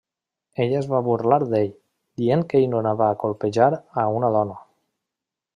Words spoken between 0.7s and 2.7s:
es va burlar d'ell, dient que ell